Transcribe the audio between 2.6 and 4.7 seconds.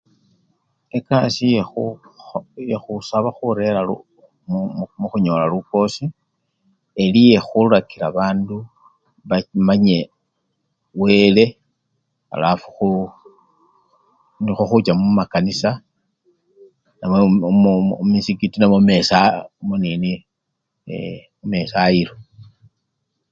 yekhusaba khurera yo! mu!